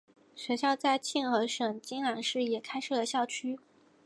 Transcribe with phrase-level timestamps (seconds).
[0.33, 3.59] 学院在庆和省金兰市也开设了校区。